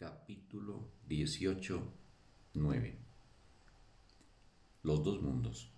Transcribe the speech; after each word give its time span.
Capítulo 0.00 0.88
18, 1.08 1.92
9 2.54 2.98
Los 4.82 5.04
dos 5.04 5.20
mundos. 5.20 5.68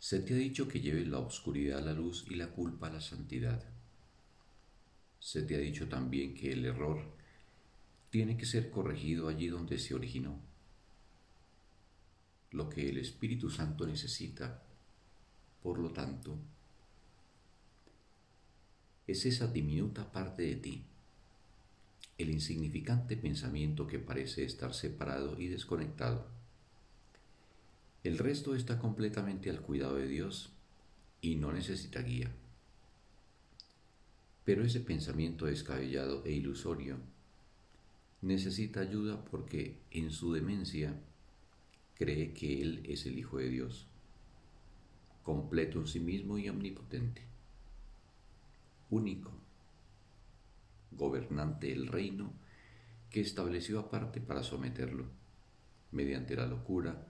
Se 0.00 0.18
te 0.18 0.34
ha 0.34 0.36
dicho 0.36 0.66
que 0.66 0.80
lleves 0.80 1.06
la 1.06 1.20
oscuridad 1.20 1.78
a 1.78 1.82
la 1.82 1.92
luz 1.92 2.26
y 2.28 2.34
la 2.34 2.50
culpa 2.50 2.88
a 2.88 2.94
la 2.94 3.00
santidad. 3.00 3.62
Se 5.20 5.42
te 5.42 5.54
ha 5.54 5.58
dicho 5.60 5.88
también 5.88 6.34
que 6.34 6.50
el 6.50 6.64
error 6.64 7.04
tiene 8.10 8.36
que 8.36 8.46
ser 8.46 8.72
corregido 8.72 9.28
allí 9.28 9.46
donde 9.46 9.78
se 9.78 9.94
originó. 9.94 10.40
Lo 12.50 12.68
que 12.68 12.88
el 12.88 12.98
Espíritu 12.98 13.48
Santo 13.48 13.86
necesita, 13.86 14.60
por 15.62 15.78
lo 15.78 15.92
tanto, 15.92 16.36
es 19.06 19.24
esa 19.24 19.46
diminuta 19.46 20.10
parte 20.10 20.42
de 20.42 20.56
ti 20.56 20.84
el 22.18 22.30
insignificante 22.30 23.16
pensamiento 23.16 23.86
que 23.86 23.98
parece 23.98 24.44
estar 24.44 24.74
separado 24.74 25.40
y 25.40 25.48
desconectado. 25.48 26.26
El 28.04 28.18
resto 28.18 28.54
está 28.54 28.78
completamente 28.78 29.50
al 29.50 29.60
cuidado 29.60 29.96
de 29.96 30.08
Dios 30.08 30.50
y 31.20 31.36
no 31.36 31.52
necesita 31.52 32.02
guía. 32.02 32.30
Pero 34.44 34.64
ese 34.64 34.80
pensamiento 34.80 35.46
descabellado 35.46 36.24
e 36.24 36.32
ilusorio 36.32 36.96
necesita 38.22 38.80
ayuda 38.80 39.24
porque 39.24 39.76
en 39.90 40.10
su 40.10 40.32
demencia 40.32 40.94
cree 41.96 42.32
que 42.32 42.60
Él 42.60 42.80
es 42.84 43.06
el 43.06 43.18
Hijo 43.18 43.38
de 43.38 43.48
Dios, 43.48 43.86
completo 45.22 45.78
en 45.78 45.86
sí 45.86 46.00
mismo 46.00 46.38
y 46.38 46.48
omnipotente, 46.48 47.22
único 48.90 49.41
gobernante 50.96 51.68
del 51.68 51.86
reino, 51.86 52.32
que 53.10 53.20
estableció 53.20 53.78
aparte 53.78 54.20
para 54.20 54.42
someterlo, 54.42 55.06
mediante 55.90 56.36
la 56.36 56.46
locura, 56.46 57.06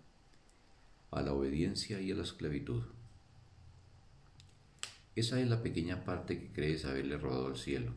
a 1.10 1.22
la 1.22 1.32
obediencia 1.32 2.00
y 2.00 2.10
a 2.10 2.14
la 2.14 2.22
esclavitud. 2.22 2.82
Esa 5.14 5.40
es 5.40 5.48
la 5.48 5.62
pequeña 5.62 6.04
parte 6.04 6.38
que 6.38 6.52
crees 6.52 6.84
haberle 6.84 7.18
robado 7.18 7.46
al 7.46 7.56
cielo. 7.56 7.92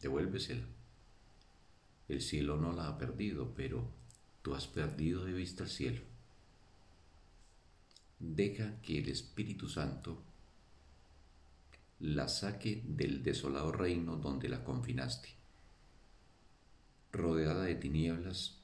Devuélvesela. 0.00 0.64
El 2.08 2.20
cielo 2.20 2.56
no 2.56 2.72
la 2.72 2.88
ha 2.88 2.98
perdido, 2.98 3.54
pero 3.54 3.90
tú 4.42 4.54
has 4.54 4.66
perdido 4.68 5.24
de 5.24 5.32
vista 5.32 5.64
el 5.64 5.70
cielo. 5.70 6.02
Deja 8.20 8.80
que 8.82 8.98
el 8.98 9.08
Espíritu 9.08 9.68
Santo 9.68 10.22
la 12.04 12.28
saque 12.28 12.82
del 12.86 13.22
desolado 13.22 13.72
reino 13.72 14.16
donde 14.16 14.50
la 14.50 14.62
confinaste, 14.62 15.30
rodeada 17.12 17.62
de 17.62 17.76
tinieblas, 17.76 18.58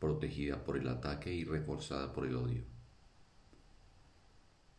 protegida 0.00 0.64
por 0.64 0.76
el 0.76 0.88
ataque 0.88 1.32
y 1.32 1.44
reforzada 1.44 2.12
por 2.12 2.26
el 2.26 2.34
odio. 2.34 2.62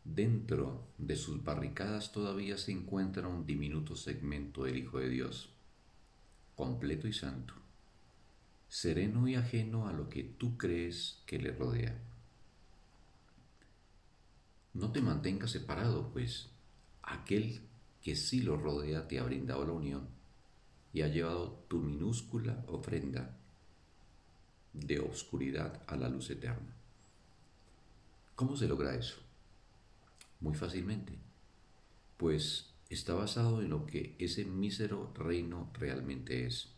Dentro 0.04 0.84
de 0.98 1.16
sus 1.16 1.42
barricadas 1.42 2.12
todavía 2.12 2.58
se 2.58 2.74
encuentra 2.74 3.30
un 3.30 3.46
diminuto 3.46 3.96
segmento 3.96 4.66
del 4.66 4.80
Hijo 4.80 5.00
de 5.00 5.08
Dios, 5.08 5.50
completo 6.58 7.08
y 7.08 7.14
santo, 7.14 7.54
sereno 8.68 9.26
y 9.30 9.36
ajeno 9.36 9.88
a 9.88 9.94
lo 9.94 10.10
que 10.10 10.24
tú 10.24 10.58
crees 10.58 11.22
que 11.26 11.40
le 11.40 11.54
rodea. 11.54 11.98
No 14.74 14.92
te 14.92 15.00
mantengas 15.00 15.52
separado, 15.52 16.10
pues 16.12 16.50
aquel 17.04 17.62
que 18.02 18.16
sí 18.16 18.42
lo 18.42 18.58
rodea 18.58 19.08
te 19.08 19.20
ha 19.20 19.24
brindado 19.24 19.66
la 19.66 19.74
unión 19.74 20.08
y 20.92 21.02
ha 21.02 21.08
llevado 21.08 21.64
tu 21.68 21.80
minúscula 21.80 22.64
ofrenda 22.68 23.38
de 24.74 25.00
oscuridad 25.00 25.82
a 25.88 25.96
la 25.96 26.10
luz 26.10 26.30
eterna. 26.30 26.76
¿Cómo 28.36 28.56
se 28.58 28.68
logra 28.68 28.96
eso? 28.96 29.18
Muy 30.40 30.56
fácilmente, 30.56 31.14
pues 32.18 32.74
está 32.90 33.14
basado 33.14 33.62
en 33.62 33.70
lo 33.70 33.86
que 33.86 34.16
ese 34.20 34.46
mísero 34.46 35.14
reino 35.16 35.72
realmente 35.74 36.46
es. 36.46 36.70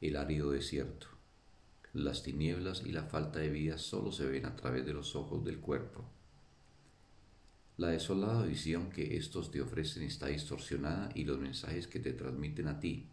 El 0.00 0.16
árido 0.16 0.50
desierto, 0.50 1.08
las 1.92 2.22
tinieblas 2.22 2.82
y 2.84 2.92
la 2.92 3.04
falta 3.04 3.40
de 3.40 3.48
vida 3.48 3.78
solo 3.78 4.12
se 4.12 4.26
ven 4.26 4.46
a 4.46 4.56
través 4.56 4.86
de 4.86 4.92
los 4.92 5.16
ojos 5.16 5.44
del 5.44 5.58
cuerpo 5.58 6.04
la 7.76 7.88
desolada 7.88 8.44
visión 8.44 8.90
que 8.90 9.16
estos 9.16 9.50
te 9.50 9.60
ofrecen 9.60 10.02
está 10.02 10.28
distorsionada 10.28 11.10
y 11.14 11.24
los 11.24 11.38
mensajes 11.38 11.86
que 11.86 12.00
te 12.00 12.12
transmiten 12.12 12.68
a 12.68 12.80
ti, 12.80 13.06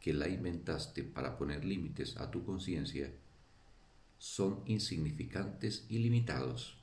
que 0.00 0.12
la 0.12 0.28
inventaste 0.28 1.04
para 1.04 1.38
poner 1.38 1.64
límites 1.64 2.16
a 2.16 2.30
tu 2.30 2.44
conciencia, 2.44 3.12
son 4.18 4.62
insignificantes 4.66 5.86
y 5.88 5.98
limitados. 5.98 6.76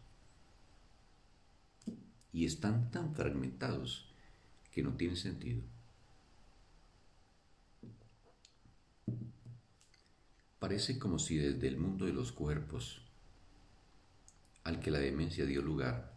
Y 2.31 2.45
están 2.45 2.91
tan 2.91 3.13
fragmentados 3.13 4.07
que 4.71 4.81
no 4.81 4.93
tienen 4.93 5.17
sentido. 5.17 5.61
Parece 10.59 10.97
como 10.97 11.19
si 11.19 11.35
desde 11.37 11.67
el 11.67 11.77
mundo 11.77 12.05
de 12.05 12.13
los 12.13 12.31
cuerpos, 12.31 13.01
al 14.63 14.79
que 14.79 14.91
la 14.91 14.99
demencia 14.99 15.45
dio 15.45 15.61
lugar, 15.61 16.10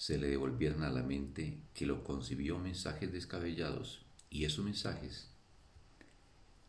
se 0.00 0.16
le 0.16 0.28
devolvieran 0.28 0.82
a 0.82 0.88
la 0.88 1.02
mente 1.02 1.58
que 1.74 1.84
lo 1.84 2.02
concibió 2.02 2.58
mensajes 2.58 3.12
descabellados 3.12 4.00
y 4.30 4.46
esos 4.46 4.64
mensajes 4.64 5.28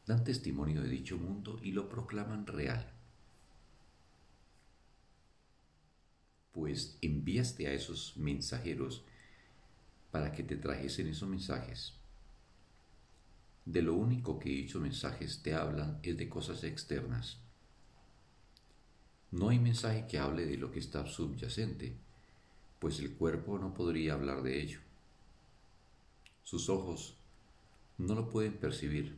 dan 0.05 0.25
testimonio 0.25 0.81
de 0.81 0.89
dicho 0.89 1.17
mundo 1.17 1.57
y 1.63 1.71
lo 1.71 1.87
proclaman 1.87 2.45
real. 2.45 2.91
Pues 6.51 6.97
enviaste 7.01 7.67
a 7.67 7.71
esos 7.71 8.17
mensajeros 8.17 9.05
para 10.11 10.33
que 10.33 10.43
te 10.43 10.57
trajesen 10.57 11.07
esos 11.07 11.29
mensajes. 11.29 11.93
De 13.63 13.81
lo 13.81 13.93
único 13.93 14.39
que 14.39 14.49
dichos 14.49 14.81
mensajes 14.81 15.41
te 15.41 15.55
hablan 15.55 15.99
es 16.03 16.17
de 16.17 16.27
cosas 16.27 16.65
externas. 16.65 17.39
No 19.31 19.47
hay 19.47 19.59
mensaje 19.59 20.05
que 20.05 20.19
hable 20.19 20.45
de 20.45 20.57
lo 20.57 20.69
que 20.69 20.79
está 20.79 21.05
subyacente, 21.05 21.95
pues 22.81 22.99
el 22.99 23.13
cuerpo 23.13 23.59
no 23.59 23.75
podría 23.75 24.13
hablar 24.13 24.41
de 24.41 24.59
ello. 24.59 24.79
Sus 26.41 26.67
ojos 26.67 27.15
no 27.99 28.15
lo 28.15 28.27
pueden 28.27 28.57
percibir, 28.57 29.15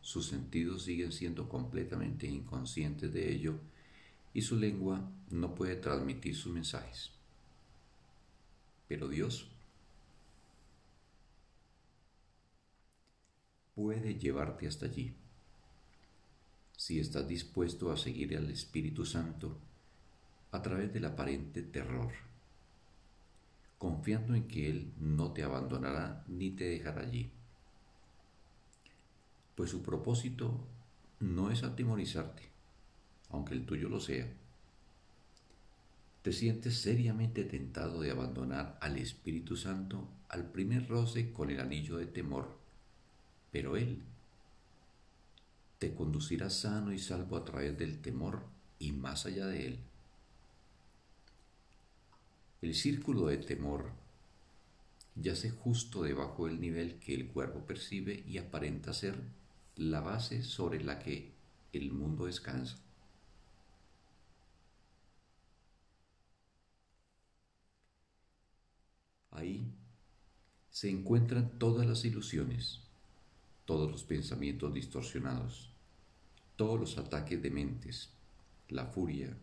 sus 0.00 0.28
sentidos 0.28 0.84
siguen 0.84 1.10
siendo 1.10 1.48
completamente 1.48 2.28
inconscientes 2.28 3.12
de 3.12 3.34
ello 3.34 3.58
y 4.32 4.42
su 4.42 4.54
lengua 4.54 5.10
no 5.30 5.52
puede 5.56 5.74
transmitir 5.74 6.36
sus 6.36 6.52
mensajes. 6.52 7.10
Pero 8.86 9.08
Dios 9.08 9.48
puede 13.74 14.14
llevarte 14.14 14.68
hasta 14.68 14.86
allí 14.86 15.12
si 16.76 17.00
estás 17.00 17.26
dispuesto 17.26 17.90
a 17.90 17.96
seguir 17.96 18.36
al 18.36 18.48
Espíritu 18.48 19.04
Santo 19.04 19.58
a 20.52 20.62
través 20.62 20.92
del 20.92 21.06
aparente 21.06 21.62
terror 21.62 22.29
confiando 23.80 24.34
en 24.34 24.46
que 24.46 24.68
Él 24.68 24.92
no 24.98 25.32
te 25.32 25.42
abandonará 25.42 26.22
ni 26.28 26.50
te 26.50 26.64
dejará 26.64 27.00
allí. 27.00 27.30
Pues 29.54 29.70
su 29.70 29.82
propósito 29.82 30.60
no 31.18 31.50
es 31.50 31.62
atemorizarte, 31.62 32.42
aunque 33.30 33.54
el 33.54 33.64
tuyo 33.64 33.88
lo 33.88 33.98
sea. 33.98 34.30
Te 36.20 36.34
sientes 36.34 36.82
seriamente 36.82 37.42
tentado 37.44 38.02
de 38.02 38.10
abandonar 38.10 38.76
al 38.82 38.98
Espíritu 38.98 39.56
Santo 39.56 40.06
al 40.28 40.52
primer 40.52 40.86
roce 40.86 41.32
con 41.32 41.48
el 41.48 41.58
anillo 41.58 41.96
de 41.96 42.04
temor, 42.04 42.58
pero 43.50 43.78
Él 43.78 44.02
te 45.78 45.94
conducirá 45.94 46.50
sano 46.50 46.92
y 46.92 46.98
salvo 46.98 47.38
a 47.38 47.44
través 47.46 47.78
del 47.78 48.02
temor 48.02 48.44
y 48.78 48.92
más 48.92 49.24
allá 49.24 49.46
de 49.46 49.68
él. 49.68 49.89
El 52.62 52.74
círculo 52.74 53.26
de 53.26 53.38
temor 53.38 53.90
yace 55.14 55.50
justo 55.50 56.02
debajo 56.02 56.46
del 56.46 56.60
nivel 56.60 56.98
que 56.98 57.14
el 57.14 57.28
cuerpo 57.28 57.64
percibe 57.64 58.22
y 58.26 58.38
aparenta 58.38 58.92
ser 58.92 59.16
la 59.76 60.00
base 60.00 60.42
sobre 60.42 60.82
la 60.84 60.98
que 60.98 61.32
el 61.72 61.90
mundo 61.90 62.26
descansa. 62.26 62.76
Ahí 69.30 69.72
se 70.70 70.90
encuentran 70.90 71.58
todas 71.58 71.86
las 71.86 72.04
ilusiones, 72.04 72.80
todos 73.64 73.90
los 73.90 74.04
pensamientos 74.04 74.74
distorsionados, 74.74 75.70
todos 76.56 76.78
los 76.78 76.98
ataques 76.98 77.40
de 77.40 77.50
mentes, 77.50 78.10
la 78.68 78.84
furia, 78.84 79.34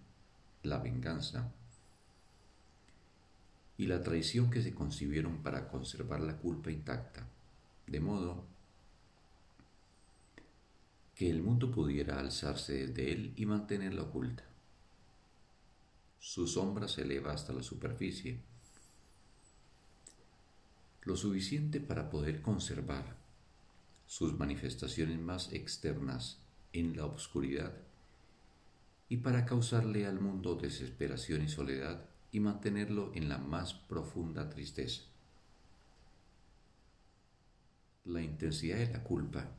la 0.61 0.77
venganza, 0.77 1.51
y 3.77 3.85
la 3.85 4.01
traición 4.01 4.49
que 4.49 4.61
se 4.61 4.73
concibieron 4.73 5.43
para 5.43 5.67
conservar 5.67 6.21
la 6.21 6.37
culpa 6.37 6.71
intacta, 6.71 7.27
de 7.85 7.99
modo 7.99 8.43
que 11.15 11.29
el 11.29 11.41
mundo 11.41 11.71
pudiera 11.71 12.19
alzarse 12.19 12.87
desde 12.87 13.11
él 13.11 13.33
y 13.35 13.45
mantenerla 13.45 14.03
oculta. 14.03 14.43
Su 16.19 16.47
sombra 16.47 16.87
se 16.87 17.03
eleva 17.03 17.33
hasta 17.33 17.53
la 17.53 17.63
superficie, 17.63 18.39
lo 21.03 21.15
suficiente 21.15 21.79
para 21.79 22.09
poder 22.09 22.41
conservar 22.41 23.15
sus 24.05 24.37
manifestaciones 24.37 25.19
más 25.19 25.53
externas 25.53 26.39
en 26.73 26.97
la 26.97 27.05
oscuridad 27.05 27.73
y 29.09 29.17
para 29.17 29.45
causarle 29.45 30.05
al 30.05 30.19
mundo 30.19 30.55
desesperación 30.55 31.43
y 31.43 31.49
soledad 31.49 32.05
y 32.31 32.39
mantenerlo 32.39 33.11
en 33.13 33.29
la 33.29 33.37
más 33.37 33.73
profunda 33.73 34.49
tristeza. 34.49 35.03
La 38.05 38.21
intensidad 38.21 38.77
de 38.77 38.91
la 38.91 39.03
culpa, 39.03 39.49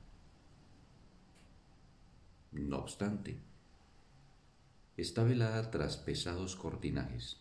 no 2.52 2.78
obstante, 2.78 3.38
está 4.96 5.22
velada 5.22 5.70
tras 5.70 5.96
pesados 5.96 6.56
cortinajes 6.56 7.38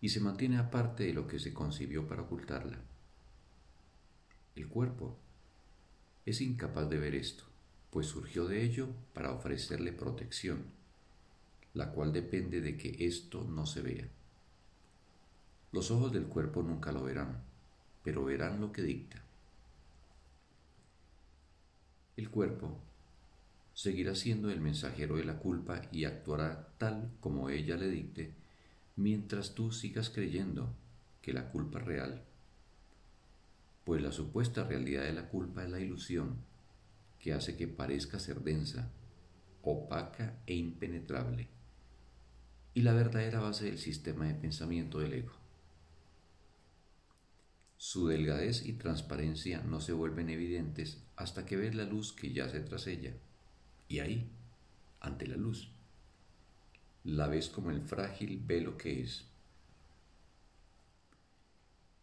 y 0.00 0.10
se 0.10 0.20
mantiene 0.20 0.58
aparte 0.58 1.04
de 1.04 1.14
lo 1.14 1.26
que 1.26 1.38
se 1.38 1.54
concibió 1.54 2.06
para 2.06 2.22
ocultarla. 2.22 2.78
El 4.54 4.68
cuerpo 4.68 5.16
es 6.24 6.40
incapaz 6.40 6.88
de 6.88 6.98
ver 6.98 7.14
esto, 7.14 7.44
pues 7.90 8.06
surgió 8.06 8.46
de 8.46 8.62
ello 8.62 8.88
para 9.14 9.32
ofrecerle 9.32 9.92
protección 9.92 10.64
la 11.76 11.90
cual 11.90 12.10
depende 12.10 12.62
de 12.62 12.76
que 12.78 12.96
esto 13.06 13.44
no 13.44 13.66
se 13.66 13.82
vea. 13.82 14.08
Los 15.72 15.90
ojos 15.90 16.10
del 16.10 16.24
cuerpo 16.24 16.62
nunca 16.62 16.90
lo 16.90 17.04
verán, 17.04 17.42
pero 18.02 18.24
verán 18.24 18.62
lo 18.62 18.72
que 18.72 18.80
dicta. 18.80 19.22
El 22.16 22.30
cuerpo 22.30 22.80
seguirá 23.74 24.14
siendo 24.14 24.50
el 24.50 24.62
mensajero 24.62 25.16
de 25.16 25.24
la 25.24 25.38
culpa 25.38 25.82
y 25.92 26.06
actuará 26.06 26.66
tal 26.78 27.10
como 27.20 27.50
ella 27.50 27.76
le 27.76 27.90
dicte 27.90 28.32
mientras 28.96 29.54
tú 29.54 29.70
sigas 29.70 30.08
creyendo 30.08 30.74
que 31.20 31.34
la 31.34 31.50
culpa 31.50 31.80
es 31.80 31.84
real. 31.84 32.22
Pues 33.84 34.00
la 34.00 34.12
supuesta 34.12 34.64
realidad 34.64 35.02
de 35.02 35.12
la 35.12 35.28
culpa 35.28 35.62
es 35.62 35.68
la 35.68 35.78
ilusión 35.78 36.36
que 37.20 37.34
hace 37.34 37.54
que 37.54 37.68
parezca 37.68 38.18
ser 38.18 38.40
densa, 38.40 38.90
opaca 39.62 40.38
e 40.46 40.54
impenetrable 40.54 41.54
y 42.76 42.82
la 42.82 42.92
verdadera 42.92 43.40
base 43.40 43.64
del 43.64 43.78
sistema 43.78 44.26
de 44.26 44.34
pensamiento 44.34 44.98
del 44.98 45.14
ego. 45.14 45.32
Su 47.78 48.06
delgadez 48.06 48.66
y 48.66 48.74
transparencia 48.74 49.62
no 49.62 49.80
se 49.80 49.94
vuelven 49.94 50.28
evidentes 50.28 51.02
hasta 51.16 51.46
que 51.46 51.56
ves 51.56 51.74
la 51.74 51.84
luz 51.84 52.12
que 52.12 52.34
yace 52.34 52.60
tras 52.60 52.86
ella. 52.86 53.14
Y 53.88 54.00
ahí, 54.00 54.28
ante 55.00 55.26
la 55.26 55.36
luz, 55.36 55.70
la 57.02 57.28
ves 57.28 57.48
como 57.48 57.70
el 57.70 57.80
frágil 57.80 58.42
velo 58.44 58.76
que 58.76 59.02
es. 59.02 59.24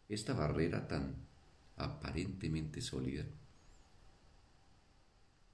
Esta 0.08 0.32
barrera 0.32 0.88
tan 0.88 1.14
aparentemente 1.76 2.80
sólida 2.80 3.24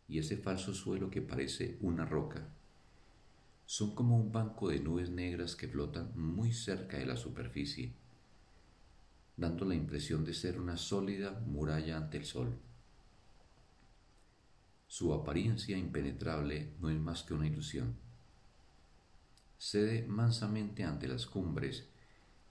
y 0.09 0.19
ese 0.19 0.39
falso 0.39 0.73
suelo 0.73 1.11
que 1.11 1.21
parece 1.21 1.77
una 1.83 2.07
roca 2.07 2.49
son 3.71 3.95
como 3.95 4.17
un 4.17 4.33
banco 4.33 4.69
de 4.69 4.81
nubes 4.81 5.11
negras 5.11 5.55
que 5.55 5.69
flotan 5.69 6.11
muy 6.17 6.53
cerca 6.53 6.99
de 6.99 7.07
la 7.07 7.17
superficie, 7.17 7.93
dando 9.37 9.65
la 9.65 9.77
impresión 9.77 10.25
de 10.25 10.35
ser 10.35 10.59
una 10.59 10.77
sólida 10.77 11.41
muralla 11.47 11.97
ante 11.97 12.17
el 12.17 12.25
sol. 12.25 12.59
Su 14.89 15.15
apariencia 15.15 15.79
impenetrable 15.79 16.73
no 16.81 16.91
es 16.91 16.99
más 16.99 17.23
que 17.23 17.33
una 17.33 17.47
ilusión. 17.47 17.95
Cede 19.57 20.05
mansamente 20.05 20.83
ante 20.83 21.07
las 21.07 21.27
cumbres 21.27 21.87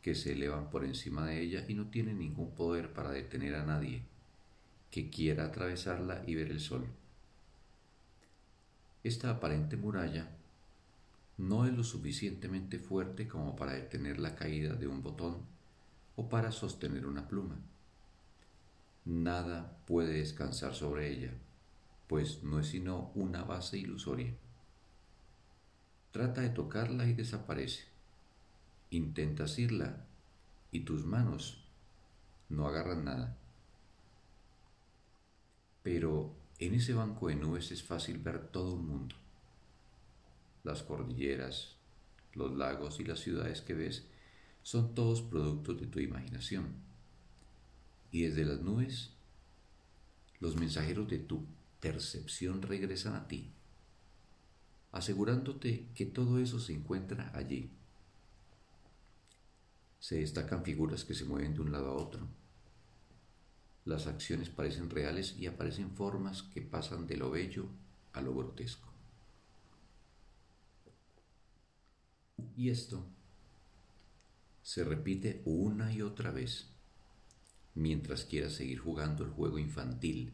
que 0.01 0.15
se 0.15 0.31
elevan 0.31 0.69
por 0.69 0.85
encima 0.85 1.27
de 1.27 1.41
ella 1.41 1.65
y 1.67 1.73
no 1.73 1.89
tiene 1.89 2.13
ningún 2.13 2.55
poder 2.55 2.93
para 2.93 3.11
detener 3.11 3.55
a 3.55 3.65
nadie 3.65 4.03
que 4.89 5.09
quiera 5.09 5.43
atravesarla 5.43 6.23
y 6.25 6.35
ver 6.35 6.49
el 6.49 6.61
sol. 6.61 6.87
Esta 9.03 9.31
aparente 9.31 9.75
muralla 9.75 10.38
no 11.39 11.65
es 11.65 11.71
lo 11.73 11.85
suficientemente 11.85 12.79
fuerte 12.79 13.29
como 13.29 13.55
para 13.55 13.71
detener 13.71 14.19
la 14.19 14.35
caída 14.35 14.73
de 14.73 14.87
un 14.87 15.01
botón 15.01 15.37
o 16.17 16.27
para 16.27 16.51
sostener 16.51 17.05
una 17.05 17.29
pluma. 17.29 17.55
Nada 19.05 19.77
puede 19.87 20.15
descansar 20.15 20.75
sobre 20.75 21.09
ella, 21.09 21.31
pues 22.07 22.43
no 22.43 22.59
es 22.59 22.67
sino 22.67 23.11
una 23.15 23.45
base 23.45 23.77
ilusoria. 23.77 24.33
Trata 26.11 26.41
de 26.41 26.49
tocarla 26.49 27.07
y 27.07 27.13
desaparece. 27.13 27.85
Intenta 28.89 29.45
asirla 29.45 30.05
y 30.73 30.81
tus 30.81 31.05
manos 31.05 31.63
no 32.49 32.67
agarran 32.67 33.05
nada. 33.05 33.37
Pero 35.83 36.33
en 36.59 36.73
ese 36.73 36.93
banco 36.93 37.29
de 37.29 37.35
nubes 37.35 37.71
es 37.71 37.81
fácil 37.81 38.17
ver 38.17 38.47
todo 38.47 38.73
un 38.73 38.87
mundo 38.87 39.15
las 40.63 40.83
cordilleras, 40.83 41.75
los 42.33 42.55
lagos 42.55 42.99
y 42.99 43.03
las 43.03 43.19
ciudades 43.19 43.61
que 43.61 43.73
ves 43.73 44.05
son 44.63 44.93
todos 44.93 45.21
productos 45.21 45.79
de 45.79 45.87
tu 45.87 45.99
imaginación. 45.99 46.67
Y 48.11 48.23
desde 48.23 48.45
las 48.45 48.61
nubes, 48.61 49.11
los 50.39 50.55
mensajeros 50.55 51.07
de 51.07 51.19
tu 51.19 51.45
percepción 51.79 52.61
regresan 52.61 53.15
a 53.15 53.27
ti, 53.27 53.51
asegurándote 54.91 55.87
que 55.95 56.05
todo 56.05 56.39
eso 56.39 56.59
se 56.59 56.73
encuentra 56.73 57.31
allí. 57.33 57.71
Se 59.99 60.19
destacan 60.19 60.63
figuras 60.63 61.03
que 61.03 61.13
se 61.13 61.25
mueven 61.25 61.53
de 61.53 61.61
un 61.61 61.71
lado 61.71 61.91
a 61.91 61.95
otro. 61.95 62.27
Las 63.85 64.07
acciones 64.07 64.49
parecen 64.49 64.89
reales 64.89 65.35
y 65.37 65.47
aparecen 65.47 65.91
formas 65.91 66.43
que 66.43 66.61
pasan 66.61 67.07
de 67.07 67.17
lo 67.17 67.31
bello 67.31 67.65
a 68.13 68.21
lo 68.21 68.33
grotesco. 68.33 68.88
Y 72.59 72.71
esto 72.71 73.05
se 74.63 74.83
repite 74.83 75.41
una 75.45 75.93
y 75.93 76.01
otra 76.01 76.29
vez 76.29 76.67
mientras 77.73 78.25
quieras 78.25 78.51
seguir 78.51 78.79
jugando 78.79 79.23
el 79.23 79.29
juego 79.29 79.59
infantil 79.59 80.33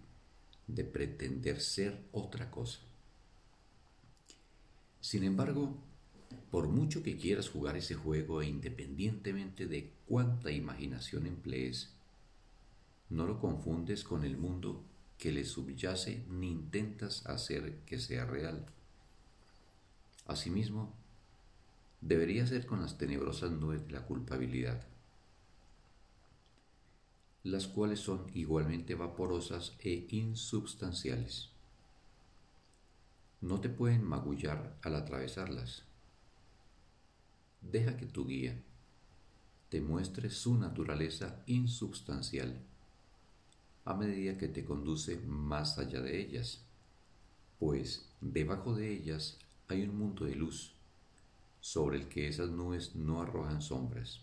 de 0.66 0.86
pretender 0.86 1.62
ser 1.62 2.04
otra 2.12 2.50
cosa. 2.50 2.80
Sin 5.02 5.24
embargo, 5.24 5.78
por 6.50 6.68
mucho 6.68 7.04
que 7.04 7.16
quieras 7.16 7.48
jugar 7.48 7.78
ese 7.78 7.94
juego 7.94 8.42
e 8.42 8.48
independientemente 8.48 9.68
de 9.68 9.92
cuánta 10.08 10.50
imaginación 10.50 11.28
emplees, 11.28 11.94
no 13.12 13.28
lo 13.28 13.40
confundes 13.40 14.04
con 14.04 14.26
el 14.26 14.36
mundo 14.36 14.84
que 15.20 15.32
le 15.32 15.46
subyace 15.46 16.24
ni 16.28 16.50
intentas 16.50 17.24
hacer 17.28 17.82
que 17.86 18.00
sea 18.00 18.26
real. 18.26 18.66
Asimismo, 20.26 21.05
debería 22.06 22.46
ser 22.46 22.68
con 22.68 22.82
las 22.82 23.00
tenebrosas 23.00 23.52
nubes 23.52 23.88
de 23.88 23.94
la 23.94 24.06
culpabilidad, 24.06 24.86
las 27.44 27.68
cuales 27.68 28.00
son 28.00 28.28
igualmente 28.36 28.94
vaporosas 28.94 29.74
e 29.80 30.06
insubstanciales. 30.12 31.50
No 33.42 33.60
te 33.60 33.70
pueden 33.70 34.04
magullar 34.04 34.78
al 34.84 34.96
atravesarlas. 34.96 35.84
Deja 37.62 37.98
que 37.98 38.06
tu 38.06 38.28
guía 38.28 38.56
te 39.70 39.82
muestre 39.82 40.30
su 40.30 40.56
naturaleza 40.56 41.44
insubstancial 41.48 42.62
a 43.84 43.94
medida 43.96 44.38
que 44.38 44.48
te 44.48 44.64
conduce 44.64 45.18
más 45.28 45.78
allá 45.78 46.02
de 46.02 46.20
ellas, 46.20 46.64
pues 47.60 48.10
debajo 48.20 48.76
de 48.76 48.92
ellas 48.92 49.40
hay 49.68 49.84
un 49.84 49.98
mundo 49.98 50.26
de 50.26 50.36
luz 50.36 50.75
sobre 51.66 51.98
el 51.98 52.08
que 52.08 52.28
esas 52.28 52.52
nubes 52.52 52.96
no 52.96 53.24
arrojan 53.24 53.60
sombras. 53.60 54.22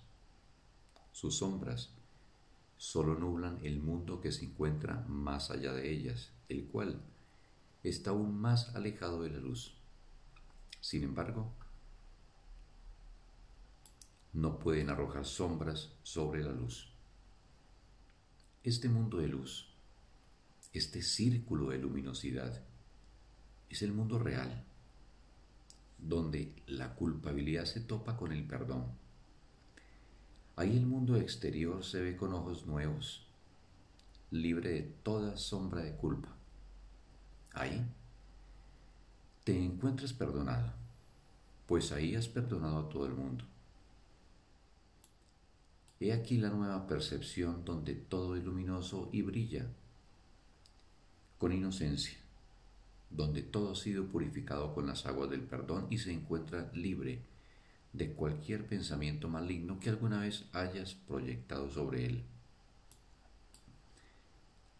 Sus 1.10 1.38
sombras 1.38 1.90
solo 2.76 3.18
nublan 3.18 3.58
el 3.64 3.80
mundo 3.80 4.20
que 4.20 4.30
se 4.30 4.44
encuentra 4.44 5.04
más 5.08 5.50
allá 5.50 5.72
de 5.72 5.90
ellas, 5.90 6.30
el 6.48 6.68
cual 6.68 7.02
está 7.82 8.10
aún 8.10 8.40
más 8.40 8.76
alejado 8.76 9.24
de 9.24 9.30
la 9.30 9.38
luz. 9.38 9.74
Sin 10.80 11.02
embargo, 11.02 11.50
no 14.32 14.60
pueden 14.60 14.88
arrojar 14.88 15.26
sombras 15.26 15.90
sobre 16.04 16.44
la 16.44 16.52
luz. 16.52 16.92
Este 18.62 18.88
mundo 18.88 19.18
de 19.18 19.26
luz, 19.26 19.66
este 20.72 21.02
círculo 21.02 21.70
de 21.70 21.78
luminosidad, 21.78 22.62
es 23.68 23.82
el 23.82 23.92
mundo 23.92 24.20
real 24.20 24.64
donde 26.02 26.54
la 26.66 26.94
culpabilidad 26.94 27.64
se 27.64 27.80
topa 27.80 28.16
con 28.16 28.32
el 28.32 28.44
perdón. 28.46 28.86
Ahí 30.56 30.76
el 30.76 30.86
mundo 30.86 31.16
exterior 31.16 31.84
se 31.84 32.02
ve 32.02 32.16
con 32.16 32.34
ojos 32.34 32.66
nuevos, 32.66 33.26
libre 34.30 34.70
de 34.70 34.82
toda 34.82 35.36
sombra 35.36 35.82
de 35.82 35.96
culpa. 35.96 36.28
Ahí 37.52 37.84
te 39.44 39.58
encuentras 39.58 40.12
perdonado, 40.12 40.72
pues 41.66 41.92
ahí 41.92 42.14
has 42.14 42.28
perdonado 42.28 42.78
a 42.78 42.88
todo 42.88 43.06
el 43.06 43.14
mundo. 43.14 43.44
He 46.00 46.12
aquí 46.12 46.36
la 46.38 46.50
nueva 46.50 46.86
percepción 46.86 47.64
donde 47.64 47.94
todo 47.94 48.36
es 48.36 48.44
luminoso 48.44 49.08
y 49.12 49.22
brilla, 49.22 49.66
con 51.38 51.52
inocencia, 51.52 52.18
donde 53.14 53.42
todo 53.42 53.72
ha 53.72 53.76
sido 53.76 54.06
purificado 54.06 54.74
con 54.74 54.86
las 54.86 55.06
aguas 55.06 55.30
del 55.30 55.42
perdón 55.42 55.86
y 55.90 55.98
se 55.98 56.12
encuentra 56.12 56.70
libre 56.74 57.22
de 57.92 58.12
cualquier 58.12 58.66
pensamiento 58.66 59.28
maligno 59.28 59.78
que 59.78 59.90
alguna 59.90 60.20
vez 60.20 60.46
hayas 60.52 60.94
proyectado 60.94 61.70
sobre 61.70 62.06
él. 62.06 62.24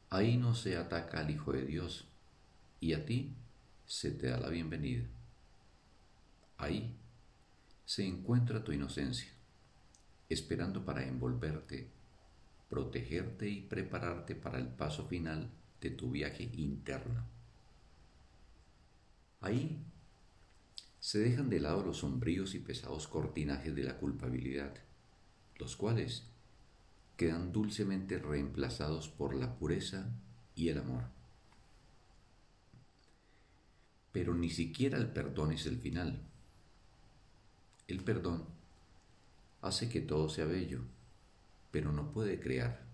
Ahí 0.08 0.36
no 0.36 0.54
se 0.54 0.76
ataca 0.76 1.20
al 1.20 1.30
Hijo 1.30 1.52
de 1.52 1.64
Dios 1.64 2.06
y 2.80 2.94
a 2.94 3.04
ti 3.04 3.34
se 3.86 4.10
te 4.10 4.28
da 4.28 4.38
la 4.38 4.48
bienvenida. 4.48 5.04
Ahí 6.56 6.96
se 7.84 8.06
encuentra 8.06 8.64
tu 8.64 8.72
inocencia, 8.72 9.30
esperando 10.28 10.84
para 10.84 11.06
envolverte, 11.06 11.88
protegerte 12.70 13.48
y 13.48 13.60
prepararte 13.62 14.34
para 14.34 14.58
el 14.58 14.68
paso 14.68 15.06
final 15.06 15.50
de 15.80 15.90
tu 15.90 16.10
viaje 16.10 16.44
interno. 16.54 17.41
Ahí 19.42 19.84
se 21.00 21.18
dejan 21.18 21.50
de 21.50 21.58
lado 21.58 21.82
los 21.82 21.98
sombríos 21.98 22.54
y 22.54 22.60
pesados 22.60 23.08
cortinajes 23.08 23.74
de 23.74 23.82
la 23.82 23.98
culpabilidad, 23.98 24.72
los 25.56 25.76
cuales 25.76 26.28
quedan 27.16 27.52
dulcemente 27.52 28.18
reemplazados 28.18 29.08
por 29.08 29.34
la 29.34 29.56
pureza 29.56 30.12
y 30.54 30.68
el 30.68 30.78
amor. 30.78 31.06
Pero 34.12 34.32
ni 34.34 34.48
siquiera 34.48 34.96
el 34.96 35.08
perdón 35.08 35.50
es 35.50 35.66
el 35.66 35.76
final. 35.76 36.22
El 37.88 38.04
perdón 38.04 38.46
hace 39.60 39.88
que 39.88 40.00
todo 40.00 40.28
sea 40.28 40.44
bello, 40.44 40.82
pero 41.72 41.90
no 41.90 42.12
puede 42.12 42.38
crear. 42.38 42.86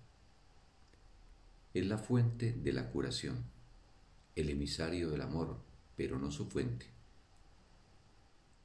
Es 1.74 1.86
la 1.86 1.98
fuente 1.98 2.54
de 2.54 2.72
la 2.72 2.90
curación, 2.90 3.44
el 4.34 4.48
emisario 4.48 5.10
del 5.10 5.20
amor, 5.20 5.67
pero 5.98 6.18
no 6.18 6.30
su 6.30 6.46
fuente 6.46 6.98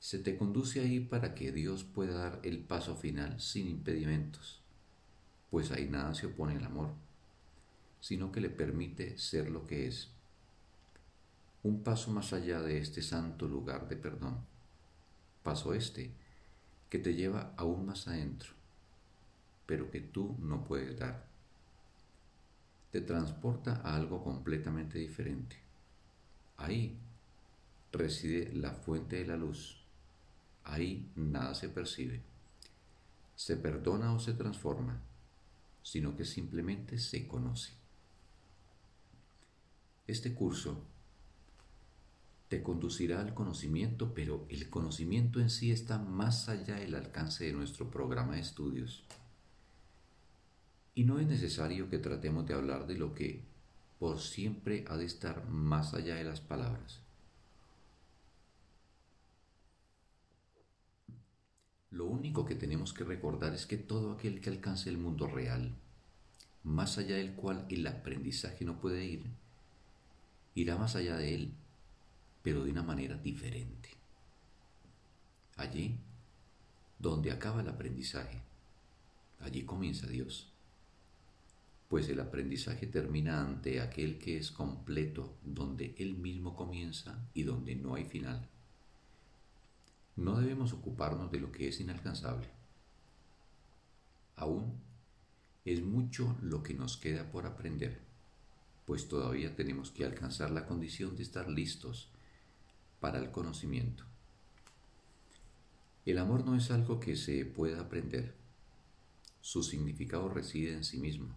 se 0.04 0.20
te 0.20 0.38
conduce 0.38 0.82
ahí 0.82 1.00
para 1.00 1.34
que 1.34 1.54
Dios 1.54 1.86
pueda 1.86 2.16
dar 2.16 2.42
el 2.44 2.60
paso 2.60 2.94
final 2.98 3.40
sin 3.40 3.70
impedimentos, 3.70 4.60
pues 5.50 5.72
ahí 5.72 5.88
nada 5.88 6.13
se 6.13 6.25
opone 6.25 6.58
al 6.58 6.66
amor, 6.66 6.90
sino 8.02 8.30
que 8.30 8.42
le 8.42 8.50
permite 8.50 9.18
ser 9.18 9.50
lo 9.50 9.66
que 9.66 9.88
es. 9.88 10.12
Un 11.63 11.84
paso 11.84 12.12
más 12.12 12.34
allá 12.34 12.62
de 12.62 12.80
este 12.80 13.02
santo 13.02 13.48
lugar 13.48 13.88
de 13.88 13.96
perdón. 13.96 14.40
Paso 15.42 15.74
este 15.74 16.12
que 16.90 17.00
te 17.00 17.13
lleva 17.13 17.54
aún 17.56 17.86
más 17.86 18.06
adentro, 18.10 18.52
pero 19.66 19.90
que 19.90 20.02
tú 20.02 20.36
no 20.38 20.66
puedes 20.66 21.00
dar. 21.00 21.25
Te 22.92 23.00
transporta 23.00 23.80
a 23.86 23.96
algo 23.96 24.22
completamente 24.22 25.00
diferente. 25.00 25.56
Ahí 26.58 27.00
reside 27.94 28.52
la 28.54 28.74
fuente 28.74 29.16
de 29.16 29.28
la 29.28 29.38
luz 29.38 29.84
ahí 30.64 31.12
nada 31.16 31.54
se 31.56 31.70
percibe, 31.70 32.22
se 33.36 33.58
perdona 33.58 34.14
o 34.14 34.20
se 34.20 34.34
transforma, 34.34 35.02
sino 35.82 36.16
que 36.16 36.26
simplemente 36.26 36.98
se 37.00 37.28
conoce. 37.28 37.74
Este 40.08 40.34
curso 40.34 40.84
te 42.50 42.62
conducirá 42.62 43.22
al 43.22 43.34
conocimiento, 43.34 44.14
pero 44.14 44.46
el 44.50 44.70
conocimiento 44.70 45.40
en 45.40 45.50
sí 45.50 45.72
está 45.72 45.98
más 45.98 46.50
allá 46.50 46.76
del 46.76 46.96
alcance 46.96 47.46
de 47.46 47.54
nuestro 47.54 47.90
programa 47.90 48.36
de 48.36 48.42
estudios. 48.42 49.04
Y 50.96 51.06
no 51.06 51.20
es 51.20 51.28
necesario 51.28 51.90
que 51.90 51.98
tratemos 51.98 52.46
de 52.46 52.54
hablar 52.54 52.86
de 52.86 52.96
lo 52.96 53.16
que 53.16 53.44
por 53.98 54.20
siempre 54.20 54.86
ha 54.88 54.98
de 54.98 55.06
estar 55.06 55.48
más 55.48 55.94
allá 55.94 56.16
de 56.16 56.26
las 56.26 56.42
palabras. 56.42 57.02
Lo 61.94 62.06
único 62.06 62.44
que 62.44 62.56
tenemos 62.56 62.92
que 62.92 63.04
recordar 63.04 63.54
es 63.54 63.68
que 63.68 63.78
todo 63.78 64.14
aquel 64.14 64.42
que 64.42 64.50
alcance 64.50 64.90
el 64.90 64.98
mundo 64.98 65.28
real, 65.28 65.76
más 66.64 66.98
allá 66.98 67.18
del 67.18 67.34
cual 67.34 67.68
el 67.70 67.86
aprendizaje 67.86 68.66
no 68.66 68.82
puede 68.82 69.06
ir, 69.06 69.24
irá 70.56 70.76
más 70.76 70.96
allá 70.96 71.18
de 71.18 71.36
él, 71.36 71.54
pero 72.42 72.64
de 72.64 72.72
una 72.72 72.82
manera 72.82 73.16
diferente. 73.18 73.90
Allí, 75.56 75.96
donde 76.98 77.32
acaba 77.32 77.62
el 77.62 77.70
aprendizaje, 77.70 78.42
allí 79.40 79.62
comienza 79.62 80.08
Dios. 80.08 80.52
Pues 81.90 82.10
el 82.10 82.20
aprendizaje 82.20 82.88
termina 82.88 83.40
ante 83.40 83.82
aquel 83.82 84.18
que 84.18 84.38
es 84.38 84.50
completo, 84.50 85.38
donde 85.44 85.94
Él 86.00 86.16
mismo 86.16 86.56
comienza 86.56 87.24
y 87.36 87.44
donde 87.44 87.76
no 87.76 87.94
hay 87.94 88.06
final. 88.06 88.50
No 90.15 90.39
debemos 90.39 90.74
ocuparnos 90.74 91.32
de 91.32 91.39
lo 91.39 91.51
que 91.51 91.67
es 91.67 91.79
inalcanzable. 91.79 92.48
Aún 94.36 94.79
es 95.65 95.82
mucho 95.82 96.38
lo 96.41 96.62
que 96.62 96.74
nos 96.74 96.98
queda 96.98 97.32
por 97.32 97.46
aprender, 97.46 98.00
pues 98.86 99.08
todavía 99.08 99.55
tenemos 99.55 99.91
que 99.91 100.05
alcanzar 100.05 100.51
la 100.51 100.65
condición 100.65 101.15
de 101.15 101.24
estar 101.24 101.50
listos 101.50 102.10
para 103.00 103.20
el 103.20 103.32
conocimiento. 103.32 104.03
El 106.05 106.17
amor 106.17 106.46
no 106.46 106.55
es 106.55 106.70
algo 106.70 107.00
que 107.00 107.15
se 107.15 107.46
pueda 107.46 107.82
aprender. 107.82 108.36
Su 109.41 109.63
significado 109.63 110.29
reside 110.29 110.74
en 110.74 110.84
sí 110.84 111.00
mismo 111.00 111.34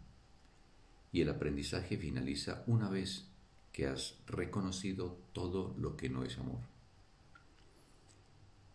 y 1.12 1.20
el 1.20 1.28
aprendizaje 1.28 1.96
finaliza 1.96 2.64
una 2.66 2.90
vez 2.90 3.26
que 3.72 3.86
has 3.86 4.16
reconocido 4.26 5.16
todo 5.32 5.74
lo 5.78 5.96
que 5.96 6.08
no 6.08 6.24
es 6.24 6.38
amor. 6.38 6.75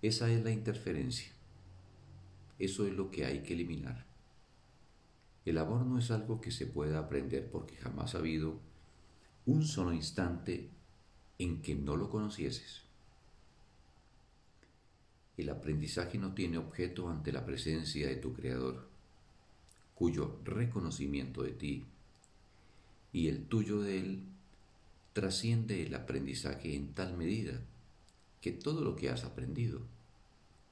Esa 0.01 0.31
es 0.31 0.43
la 0.43 0.51
interferencia. 0.51 1.31
Eso 2.57 2.87
es 2.87 2.93
lo 2.93 3.11
que 3.11 3.25
hay 3.25 3.43
que 3.43 3.53
eliminar. 3.53 4.05
El 5.45 5.57
amor 5.57 5.85
no 5.85 5.99
es 5.99 6.11
algo 6.11 6.41
que 6.41 6.51
se 6.51 6.65
pueda 6.65 6.99
aprender 6.99 7.49
porque 7.51 7.75
jamás 7.75 8.15
ha 8.15 8.19
habido 8.19 8.59
un 9.45 9.63
solo 9.65 9.93
instante 9.93 10.69
en 11.39 11.61
que 11.61 11.75
no 11.75 11.95
lo 11.95 12.09
conocieses. 12.09 12.81
El 15.37 15.49
aprendizaje 15.49 16.17
no 16.17 16.33
tiene 16.33 16.57
objeto 16.57 17.09
ante 17.09 17.31
la 17.31 17.45
presencia 17.45 18.07
de 18.07 18.15
tu 18.15 18.33
Creador, 18.33 18.87
cuyo 19.95 20.39
reconocimiento 20.43 21.43
de 21.43 21.51
ti 21.51 21.85
y 23.13 23.27
el 23.27 23.45
tuyo 23.45 23.81
de 23.81 23.99
Él 23.99 24.23
trasciende 25.13 25.85
el 25.85 25.93
aprendizaje 25.93 26.75
en 26.75 26.93
tal 26.93 27.17
medida 27.17 27.61
que 28.41 28.51
todo 28.51 28.81
lo 28.81 28.95
que 28.95 29.09
has 29.09 29.23
aprendido 29.23 29.81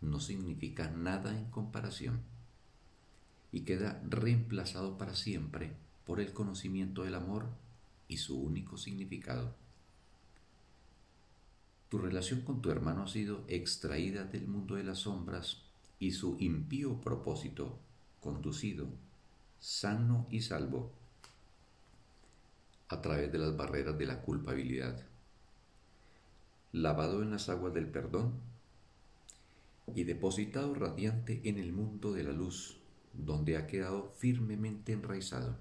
no 0.02 0.20
significa 0.20 0.90
nada 0.90 1.38
en 1.38 1.46
comparación 1.46 2.22
y 3.52 3.62
queda 3.62 4.02
reemplazado 4.08 4.98
para 4.98 5.16
siempre 5.16 5.74
por 6.06 6.20
el 6.20 6.34
conocimiento 6.34 7.04
del 7.04 7.16
amor 7.16 7.48
y 8.08 8.18
su 8.18 8.40
único 8.40 8.78
significado. 8.78 9.56
Tu 11.90 11.98
relación 11.98 12.42
con 12.42 12.62
tu 12.62 12.70
hermano 12.72 13.04
ha 13.04 13.08
sido 13.08 13.44
extraída 13.48 14.24
del 14.24 14.48
mundo 14.48 14.76
de 14.76 14.84
las 14.84 15.00
sombras 15.00 15.64
y 16.00 16.12
su 16.12 16.38
impío 16.40 17.02
propósito 17.02 17.80
conducido, 18.20 18.88
sano 19.60 20.28
y 20.30 20.42
salvo, 20.42 20.92
a 22.90 23.02
través 23.02 23.32
de 23.32 23.38
las 23.38 23.56
barreras 23.56 23.98
de 23.98 24.06
la 24.06 24.22
culpabilidad 24.22 25.09
lavado 26.72 27.24
en 27.24 27.32
las 27.32 27.50
aguas 27.50 27.74
del 27.74 27.88
perdón 27.88 28.34
y 29.96 30.04
depositado 30.04 30.74
radiante 30.76 31.42
en 31.44 31.58
el 31.58 31.72
mundo 31.72 32.14
de 32.14 32.24
la 32.24 32.32
luz, 32.32 32.78
donde 33.14 33.58
ha 33.58 33.66
quedado 33.66 34.14
firmemente 34.18 34.94
enraizado. 34.94 35.58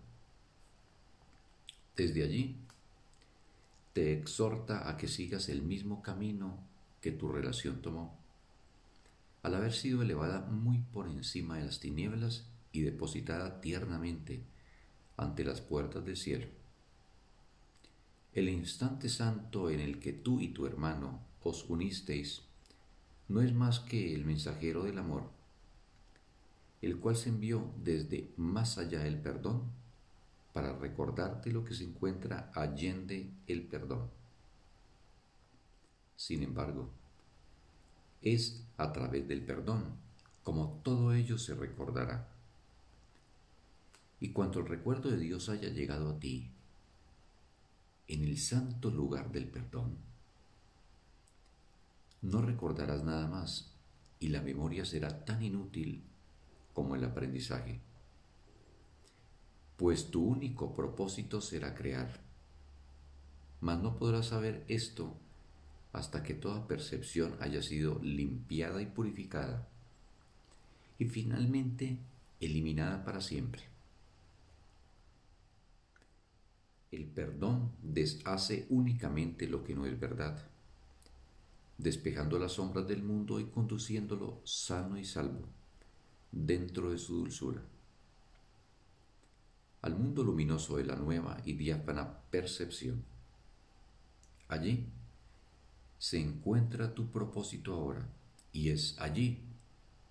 Desde 1.96 2.22
allí, 2.22 2.56
te 3.92 4.12
exhorta 4.12 4.88
a 4.88 4.96
que 4.96 5.08
sigas 5.08 5.48
el 5.48 5.62
mismo 5.62 6.02
camino 6.02 6.58
que 7.00 7.10
tu 7.10 7.28
relación 7.28 7.80
tomó, 7.80 8.18
al 9.42 9.54
haber 9.54 9.72
sido 9.72 10.02
elevada 10.02 10.40
muy 10.40 10.78
por 10.78 11.08
encima 11.08 11.58
de 11.58 11.64
las 11.64 11.80
tinieblas 11.80 12.46
y 12.70 12.82
depositada 12.82 13.60
tiernamente 13.60 14.42
ante 15.16 15.44
las 15.44 15.60
puertas 15.60 16.04
del 16.04 16.16
cielo. 16.16 16.57
El 18.34 18.48
instante 18.48 19.08
santo 19.08 19.70
en 19.70 19.80
el 19.80 19.98
que 19.98 20.12
tú 20.12 20.40
y 20.40 20.48
tu 20.48 20.66
hermano 20.66 21.20
os 21.42 21.68
unisteis 21.68 22.42
no 23.28 23.40
es 23.42 23.52
más 23.52 23.80
que 23.80 24.14
el 24.14 24.24
mensajero 24.24 24.84
del 24.84 24.98
amor, 24.98 25.30
el 26.82 26.98
cual 26.98 27.16
se 27.16 27.30
envió 27.30 27.72
desde 27.82 28.32
más 28.36 28.78
allá 28.78 29.00
del 29.00 29.20
perdón 29.20 29.62
para 30.52 30.76
recordarte 30.76 31.50
lo 31.50 31.64
que 31.64 31.74
se 31.74 31.84
encuentra 31.84 32.50
allende 32.54 33.30
el 33.46 33.62
perdón. 33.62 34.08
Sin 36.16 36.42
embargo, 36.42 36.90
es 38.22 38.64
a 38.76 38.92
través 38.92 39.26
del 39.28 39.42
perdón 39.42 40.08
como 40.48 40.80
todo 40.82 41.12
ello 41.12 41.36
se 41.36 41.54
recordará. 41.54 42.26
Y 44.18 44.30
cuando 44.30 44.60
el 44.60 44.66
recuerdo 44.66 45.10
de 45.10 45.18
Dios 45.18 45.50
haya 45.50 45.68
llegado 45.68 46.08
a 46.08 46.18
ti, 46.18 46.50
en 48.08 48.24
el 48.24 48.38
santo 48.38 48.90
lugar 48.90 49.30
del 49.30 49.46
perdón, 49.46 49.96
no 52.22 52.42
recordarás 52.42 53.04
nada 53.04 53.26
más 53.28 53.72
y 54.18 54.28
la 54.28 54.42
memoria 54.42 54.84
será 54.84 55.24
tan 55.24 55.42
inútil 55.42 56.02
como 56.74 56.96
el 56.96 57.04
aprendizaje, 57.04 57.80
pues 59.76 60.10
tu 60.10 60.24
único 60.24 60.74
propósito 60.74 61.40
será 61.40 61.74
crear. 61.74 62.20
Mas 63.60 63.80
no 63.80 63.96
podrás 63.96 64.26
saber 64.26 64.64
esto 64.68 65.14
hasta 65.92 66.22
que 66.22 66.34
toda 66.34 66.66
percepción 66.66 67.36
haya 67.40 67.62
sido 67.62 67.98
limpiada 68.02 68.82
y 68.82 68.86
purificada 68.86 69.68
y 70.98 71.06
finalmente 71.06 71.98
eliminada 72.40 73.04
para 73.04 73.20
siempre. 73.20 73.62
El 76.90 77.04
perdón 77.06 77.72
deshace 77.82 78.66
únicamente 78.70 79.46
lo 79.46 79.62
que 79.62 79.74
no 79.74 79.84
es 79.84 79.98
verdad, 80.00 80.42
despejando 81.76 82.38
las 82.38 82.52
sombras 82.52 82.88
del 82.88 83.02
mundo 83.02 83.40
y 83.40 83.44
conduciéndolo 83.46 84.40
sano 84.44 84.98
y 84.98 85.04
salvo 85.04 85.42
dentro 86.32 86.90
de 86.90 86.98
su 86.98 87.16
dulzura. 87.16 87.62
Al 89.82 89.96
mundo 89.96 90.24
luminoso 90.24 90.78
de 90.78 90.84
la 90.84 90.96
nueva 90.96 91.40
y 91.44 91.52
diáfana 91.52 92.20
percepción. 92.30 93.04
Allí 94.48 94.86
se 95.98 96.18
encuentra 96.18 96.94
tu 96.94 97.10
propósito 97.10 97.74
ahora 97.74 98.08
y 98.52 98.70
es 98.70 98.98
allí 98.98 99.42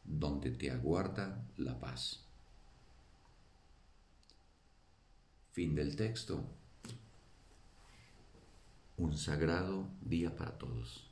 donde 0.04 0.52
te 0.52 0.70
aguarda 0.72 1.44
la 1.58 1.80
paz. 1.80 2.24
Fin 5.52 5.74
del 5.74 5.96
texto. 5.96 6.44
Un 8.98 9.16
sagrado 9.16 9.86
día 10.02 10.36
para 10.36 10.58
todos. 10.58 11.07